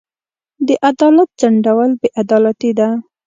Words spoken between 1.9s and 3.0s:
بې عدالتي ده.